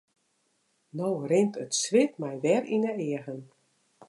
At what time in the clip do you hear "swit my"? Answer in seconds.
1.81-2.33